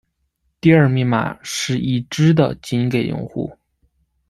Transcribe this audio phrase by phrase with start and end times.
[0.59, 3.55] 第二密码是已知的仅给用户。